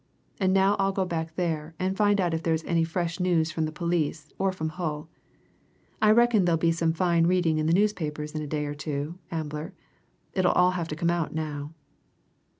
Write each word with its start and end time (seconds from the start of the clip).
And 0.39 0.51
now 0.51 0.75
I'll 0.79 0.91
go 0.91 1.05
back 1.05 1.35
there 1.35 1.75
and 1.77 1.95
find 1.95 2.19
out 2.19 2.33
if 2.33 2.41
there's 2.41 2.63
any 2.63 2.83
fresh 2.83 3.19
news 3.19 3.51
from 3.51 3.65
the 3.65 3.71
police 3.71 4.33
or 4.39 4.51
from 4.51 4.69
Hull. 4.69 5.09
I 6.01 6.09
reckon 6.09 6.45
there'll 6.45 6.57
be 6.57 6.71
some 6.71 6.91
fine 6.91 7.27
reading 7.27 7.59
in 7.59 7.67
the 7.67 7.71
newspapers 7.71 8.33
in 8.33 8.41
a 8.41 8.47
day 8.47 8.65
or 8.65 8.73
two, 8.73 9.19
Ambler 9.29 9.75
it'll 10.33 10.53
all 10.53 10.71
have 10.71 10.87
to 10.87 10.95
come 10.95 11.11
out 11.11 11.35
now." 11.35 11.75